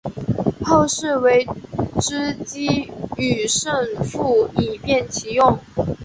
[0.65, 1.45] 后世为
[2.01, 5.59] 之机抒胜复以便其用。